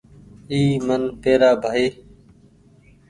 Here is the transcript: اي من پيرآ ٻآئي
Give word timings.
اي 0.51 0.61
من 0.85 1.01
پيرآ 1.21 1.51
ٻآئي 1.61 1.87